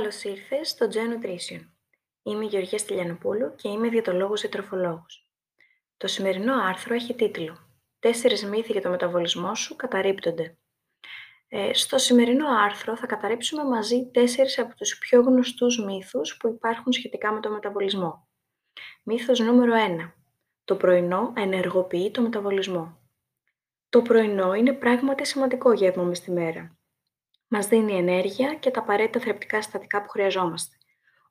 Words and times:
Καλώς 0.00 0.24
ήρθες 0.24 0.68
στο 0.68 0.86
Gen 0.92 0.96
Nutrition. 0.96 1.60
Είμαι 2.22 2.44
η 2.44 2.48
Γεωργία 2.48 2.78
Στυλιανοπούλου 2.78 3.54
και 3.54 3.68
είμαι 3.68 3.88
διαιτολόγος 3.88 4.40
ζητροφολόγος. 4.40 5.30
Το 5.96 6.06
σημερινό 6.06 6.54
άρθρο 6.62 6.94
έχει 6.94 7.14
τίτλο 7.14 7.58
«Τέσσερις 7.98 8.44
μύθοι 8.44 8.72
για 8.72 8.80
το 8.80 8.90
μεταβολισμό 8.90 9.54
σου 9.54 9.76
καταρρύπτονται». 9.76 10.58
Ε, 11.48 11.72
στο 11.72 11.98
σημερινό 11.98 12.48
άρθρο 12.48 12.96
θα 12.96 13.06
καταρρύψουμε 13.06 13.64
μαζί 13.64 14.10
τέσσερις 14.10 14.58
από 14.58 14.74
τους 14.74 14.98
πιο 14.98 15.20
γνωστούς 15.20 15.84
μύθους 15.84 16.36
που 16.36 16.48
υπάρχουν 16.48 16.92
σχετικά 16.92 17.32
με 17.32 17.40
το 17.40 17.50
μεταβολισμό. 17.50 18.28
Μύθος 19.02 19.38
νούμερο 19.38 19.72
1. 19.74 20.12
Το 20.64 20.76
πρωινό 20.76 21.32
ενεργοποιεί 21.36 22.10
το 22.10 22.22
μεταβολισμό. 22.22 22.98
Το 23.88 24.02
πρωινό 24.02 24.54
είναι 24.54 24.72
πράγματι 24.72 25.26
σημαντικό 25.26 25.72
γεύμα 25.72 26.02
μες 26.02 26.20
τη 26.20 26.30
μέρα. 26.30 26.79
Μας 27.52 27.66
δίνει 27.66 27.92
ενέργεια 27.92 28.54
και 28.54 28.70
τα 28.70 28.80
απαραίτητα 28.80 29.20
θρεπτικά 29.20 29.62
συστατικά 29.62 30.02
που 30.02 30.08
χρειαζόμαστε. 30.08 30.76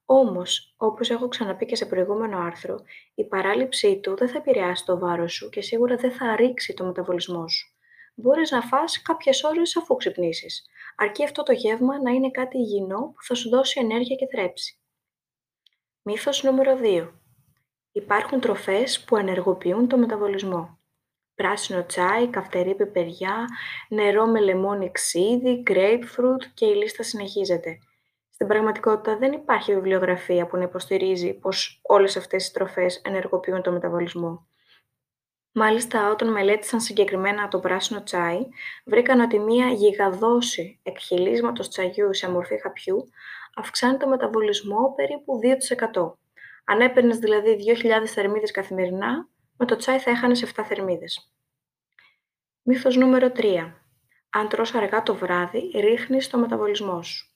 Όμως, 0.05 0.73
όπως 0.77 1.09
έχω 1.09 1.27
ξαναπεί 1.27 1.65
και 1.65 1.75
σε 1.75 1.85
προηγούμενο 1.85 2.39
άρθρο, 2.39 2.79
η 3.15 3.25
παράληψή 3.25 3.99
του 3.99 4.15
δεν 4.15 4.29
θα 4.29 4.37
επηρεάσει 4.37 4.85
το 4.85 4.99
βάρος 4.99 5.33
σου 5.33 5.49
και 5.49 5.61
σίγουρα 5.61 5.95
δεν 5.95 6.11
θα 6.11 6.35
ρίξει 6.35 6.73
το 6.73 6.85
μεταβολισμό 6.85 7.47
σου. 7.47 7.75
Μπορείς 8.15 8.51
να 8.51 8.61
φας 8.61 9.01
κάποιες 9.01 9.43
ώρες 9.43 9.77
αφού 9.77 9.95
ξυπνήσεις, 9.95 10.65
αρκεί 10.95 11.23
αυτό 11.23 11.43
το 11.43 11.51
γεύμα 11.51 12.01
να 12.01 12.11
είναι 12.11 12.31
κάτι 12.31 12.57
υγιεινό 12.57 12.99
που 13.15 13.23
θα 13.23 13.35
σου 13.35 13.49
δώσει 13.49 13.79
ενέργεια 13.79 14.15
και 14.15 14.27
θρέψη. 14.27 14.79
Μύθος 16.01 16.43
νούμερο 16.43 16.77
2. 16.81 17.11
Υπάρχουν 17.91 18.39
τροφές 18.39 19.03
που 19.03 19.17
ενεργοποιούν 19.17 19.87
το 19.87 19.97
μεταβολισμό 19.97 20.78
πράσινο 21.41 21.85
τσάι, 21.85 22.27
καυτερή 22.27 22.75
πιπεριά, 22.75 23.47
νερό 23.89 24.25
με 24.25 24.39
λεμόνι 24.39 24.91
ξύδι, 24.91 25.63
grapefruit 25.67 26.43
και 26.53 26.65
η 26.65 26.75
λίστα 26.75 27.03
συνεχίζεται. 27.03 27.77
Στην 28.29 28.47
πραγματικότητα 28.47 29.17
δεν 29.17 29.31
υπάρχει 29.31 29.73
βιβλιογραφία 29.73 30.45
που 30.45 30.57
να 30.57 30.63
υποστηρίζει 30.63 31.33
πως 31.33 31.79
όλες 31.83 32.17
αυτές 32.17 32.47
οι 32.47 32.53
τροφές 32.53 33.01
ενεργοποιούν 33.05 33.61
το 33.61 33.71
μεταβολισμό. 33.71 34.47
Μάλιστα, 35.51 36.11
όταν 36.11 36.31
μελέτησαν 36.31 36.81
συγκεκριμένα 36.81 37.47
το 37.47 37.59
πράσινο 37.59 38.03
τσάι, 38.03 38.39
βρήκαν 38.85 39.19
ότι 39.19 39.39
μία 39.39 39.67
γιγαδόση 39.67 40.79
εκχυλίσματος 40.83 41.69
τσαγιού 41.69 42.13
σε 42.13 42.29
μορφή 42.29 42.61
χαπιού 42.61 43.09
αυξάνει 43.55 43.97
το 43.97 44.07
μεταβολισμό 44.07 44.93
περίπου 44.95 45.39
2%. 46.03 46.13
Αν 46.65 46.81
έπαιρνες 46.81 47.17
δηλαδή 47.17 47.57
2.000 47.83 48.05
θερμίδες 48.05 48.51
καθημερινά, 48.51 49.27
με 49.61 49.65
το 49.65 49.75
τσάι 49.75 49.99
θα 49.99 50.09
έχανε 50.09 50.35
7 50.55 50.63
θερμίδες. 50.67 51.33
Μύθος 52.61 52.95
νούμερο 52.95 53.31
3. 53.35 53.73
Αν 54.29 54.49
τρως 54.49 54.73
αργά 54.73 55.03
το 55.03 55.15
βράδυ, 55.15 55.71
ρίχνεις 55.75 56.29
το 56.29 56.37
μεταβολισμός 56.37 57.07
σου. 57.07 57.35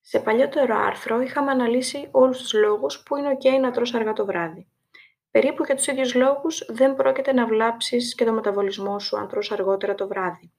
Σε 0.00 0.20
παλιότερο 0.20 0.76
άρθρο 0.76 1.20
είχαμε 1.20 1.50
αναλύσει 1.50 2.08
όλους 2.10 2.38
τους 2.38 2.52
λόγους 2.52 3.02
που 3.02 3.16
είναι 3.16 3.36
ok 3.38 3.60
να 3.60 3.70
τρως 3.70 3.94
αργά 3.94 4.12
το 4.12 4.24
βράδυ. 4.24 4.66
Περίπου 5.30 5.64
για 5.64 5.74
τους 5.74 5.86
ίδιους 5.86 6.14
λόγους 6.14 6.64
δεν 6.68 6.94
πρόκειται 6.94 7.32
να 7.32 7.46
βλάψεις 7.46 8.14
και 8.14 8.24
το 8.24 8.32
μεταβολισμό 8.32 8.98
σου 8.98 9.16
αν 9.16 9.28
τρως 9.28 9.52
αργότερα 9.52 9.94
το 9.94 10.08
βράδυ. 10.08 10.52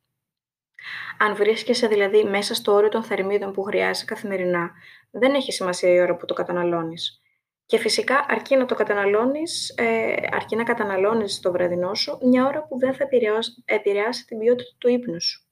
Αν 1.20 1.36
βρίσκεσαι 1.36 1.88
δηλαδή 1.88 2.24
μέσα 2.24 2.54
στο 2.54 2.74
όριο 2.74 2.90
των 2.90 3.04
θερμίδων 3.04 3.54
που 3.54 3.64
χρειάζεσαι 3.64 4.06
καθημερινά, 4.06 4.72
δεν 5.12 5.34
έχει 5.34 5.52
σημασία 5.52 5.94
η 5.94 6.02
ώρα 6.02 6.16
που 6.16 6.26
το 6.26 6.34
καταναλώνεις. 6.34 7.22
Και 7.70 7.78
φυσικά 7.78 8.26
αρκεί 8.28 8.56
να 8.56 8.66
το 8.66 8.76
καταναλώνεις, 8.76 9.74
ε, 9.78 10.16
αρκεί 10.32 10.56
να 10.56 10.64
καταναλώνεις 10.64 11.40
το 11.40 11.52
βραδινό 11.52 11.94
σου 11.94 12.18
μια 12.22 12.46
ώρα 12.46 12.64
που 12.64 12.78
δεν 12.78 12.94
θα 12.94 13.04
επηρεάσει, 13.04 13.64
επηρεάσει 13.66 14.26
την 14.26 14.40
ποιότητα 14.40 14.70
του 14.78 14.88
ύπνου 14.90 15.22
σου. 15.22 15.48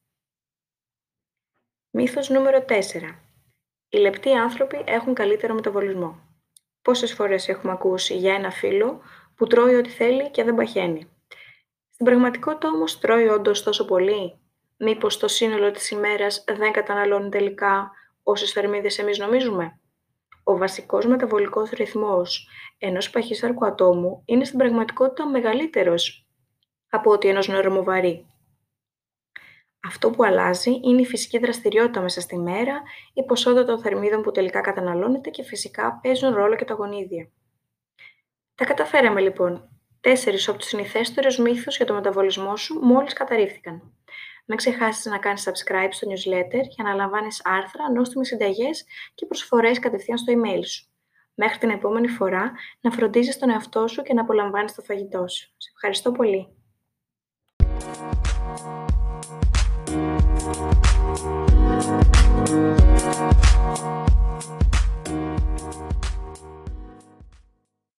Μύθος 1.89 2.29
νούμερο 2.29 2.65
4. 2.65 3.19
Οι 3.89 3.97
λεπτοί 3.97 4.31
άνθρωποι 4.31 4.83
έχουν 4.85 5.13
καλύτερο 5.13 5.53
μεταβολισμό. 5.53 6.19
Πόσες 6.81 7.13
φορές 7.13 7.47
έχουμε 7.47 7.71
ακούσει 7.71 8.17
για 8.17 8.33
ένα 8.33 8.51
φίλο 8.51 9.01
που 9.35 9.47
τρώει 9.47 9.75
ό,τι 9.75 9.89
θέλει 9.89 10.31
και 10.31 10.43
δεν 10.43 10.55
παχαίνει. 10.55 11.09
Στην 11.89 12.05
πραγματικότητα 12.05 12.67
όμως 12.69 12.99
τρώει 12.99 13.27
όντως 13.27 13.63
τόσο 13.63 13.85
πολύ; 13.85 14.39
Μήπως 14.77 15.17
το 15.17 15.27
σύνολο 15.27 15.71
της 15.71 15.89
ημέρας 15.89 16.43
δεν 16.47 16.71
καταναλώνει 16.71 17.29
τελικά 17.29 17.91
όσες 18.23 18.51
θερμίδες 18.51 18.99
εμείς 18.99 19.17
νομίζουμε; 19.17 19.79
Ο 20.49 20.57
βασικός 20.57 21.05
μεταβολικός 21.05 21.69
ρυθμός 21.69 22.47
ενός 22.77 23.09
παχύσαρκου 23.09 23.65
ατόμου 23.65 24.21
είναι 24.25 24.43
στην 24.45 24.57
πραγματικότητα 24.57 25.29
μεγαλύτερος 25.29 26.27
από 26.89 27.11
ότι 27.11 27.27
ενός 27.27 27.47
νορμοβαρή. 27.47 28.25
Αυτό 29.83 30.09
που 30.09 30.23
αλλάζει 30.23 30.79
είναι 30.83 31.01
η 31.01 31.05
φυσική 31.05 31.37
δραστηριότητα 31.37 32.01
μέσα 32.01 32.21
στη 32.21 32.37
μέρα, 32.37 32.81
η 33.13 33.23
ποσότητα 33.23 33.65
των 33.65 33.81
θερμίδων 33.81 34.21
που 34.21 34.31
τελικά 34.31 34.61
καταναλώνεται 34.61 35.29
και 35.29 35.43
φυσικά 35.43 35.99
παίζουν 36.03 36.33
ρόλο 36.33 36.55
και 36.55 36.65
τα 36.65 36.73
γονίδια. 36.73 37.31
Τα 38.55 38.65
καταφέραμε 38.65 39.21
λοιπόν. 39.21 39.69
Τέσσερις 40.01 40.47
από 40.47 40.57
τους 40.57 40.67
συνηθέστερους 40.67 41.37
μύθους 41.37 41.75
για 41.77 41.85
το 41.85 41.93
μεταβολισμό 41.93 42.55
σου 42.55 42.79
μόλις 42.79 43.13
καταρρίφθηκαν. 43.13 43.93
Μην 44.49 44.57
ξεχάσεις 44.57 45.05
να 45.05 45.17
κάνεις 45.17 45.49
subscribe 45.49 45.89
στο 45.89 46.07
newsletter 46.11 46.61
για 46.69 46.83
να 46.83 46.93
λαμβάνεις 46.93 47.41
άρθρα, 47.43 47.91
νόστιμες 47.91 48.27
συνταγές 48.27 48.85
και 49.15 49.25
προσφορές 49.25 49.79
κατευθείαν 49.79 50.17
στο 50.17 50.33
email 50.33 50.65
σου. 50.65 50.85
Μέχρι 51.33 51.57
την 51.57 51.69
επόμενη 51.69 52.07
φορά, 52.07 52.51
να 52.81 52.91
φροντίζεις 52.91 53.37
τον 53.37 53.49
εαυτό 53.49 53.87
σου 53.87 54.01
και 54.01 54.13
να 54.13 54.21
απολαμβάνεις 54.21 54.73
το 54.75 54.81
φαγητό 54.81 55.27
σου. 55.27 55.53
Σε 55.57 55.69
ευχαριστώ 55.73 56.11
πολύ. 56.11 56.47